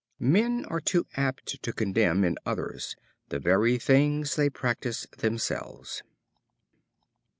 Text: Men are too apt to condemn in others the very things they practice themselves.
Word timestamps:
Men 0.17 0.65
are 0.65 0.79
too 0.81 1.05
apt 1.15 1.61
to 1.61 1.71
condemn 1.73 2.23
in 2.23 2.37
others 2.43 2.95
the 3.29 3.37
very 3.37 3.77
things 3.77 4.35
they 4.35 4.49
practice 4.49 5.05
themselves. 5.19 6.01